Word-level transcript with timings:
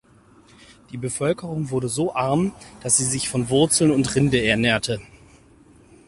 Die 0.89 0.97
Bevölkerung 0.97 1.69
wurde 1.69 1.87
so 1.87 2.15
arm, 2.15 2.53
dass 2.81 2.97
sie 2.97 3.03
sich 3.03 3.29
von 3.29 3.49
Wurzeln 3.49 3.91
und 3.91 4.15
Rinde 4.15 4.43
ernährte. 4.43 4.99